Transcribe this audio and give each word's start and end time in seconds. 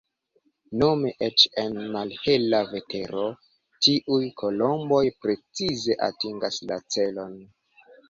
Nome 0.83 1.11
eĉ 1.27 1.43
en 1.63 1.77
malhela 1.97 2.63
vetero 2.73 3.27
tiuj 3.87 4.21
kolomboj 4.43 5.05
precize 5.23 6.01
atingas 6.13 6.63
la 6.69 6.85
celon. 6.95 7.43